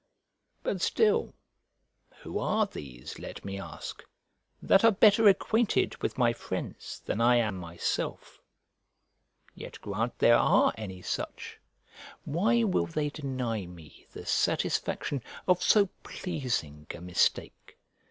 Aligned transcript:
But 0.63 0.81
still, 0.81 1.35
who 2.23 2.39
are 2.39 2.65
these, 2.65 3.19
let 3.19 3.45
me 3.45 3.59
ask, 3.59 4.03
that 4.59 4.83
are 4.83 4.89
better 4.91 5.27
acquainted 5.27 5.95
with 6.01 6.17
my 6.17 6.33
friends 6.33 7.03
than 7.05 7.21
I 7.21 7.35
am 7.35 7.55
myself? 7.55 8.41
Yet 9.53 9.79
grant 9.81 10.17
there 10.17 10.37
are 10.39 10.73
any 10.75 11.03
such, 11.03 11.59
why 12.25 12.63
will 12.63 12.87
they 12.87 13.09
deny 13.11 13.67
me 13.67 14.07
the 14.11 14.25
satisfaction 14.25 15.21
of 15.47 15.61
so 15.61 15.85
pleasing 16.03 16.87
a 16.95 16.99
mistake? 16.99 17.77